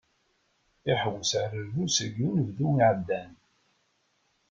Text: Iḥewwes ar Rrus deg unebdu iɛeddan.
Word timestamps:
Iḥewwes 0.91 1.31
ar 1.41 1.51
Rrus 1.63 1.95
deg 2.05 2.15
unebdu 2.27 2.67
iɛeddan. 2.79 3.31